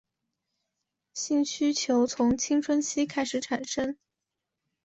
[1.13, 3.95] 性需求从青春期开始产生。